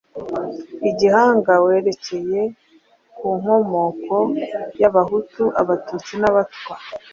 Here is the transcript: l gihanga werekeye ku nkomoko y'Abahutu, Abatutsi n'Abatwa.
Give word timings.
l 0.83 0.85
gihanga 0.99 1.53
werekeye 1.65 2.41
ku 3.17 3.27
nkomoko 3.39 4.15
y'Abahutu, 4.81 5.43
Abatutsi 5.61 6.13
n'Abatwa. 6.17 6.75